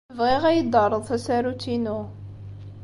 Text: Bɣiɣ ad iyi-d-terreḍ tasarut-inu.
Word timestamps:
Bɣiɣ 0.17 0.43
ad 0.45 0.53
iyi-d-terreḍ 0.53 1.03
tasarut-inu. 1.05 1.99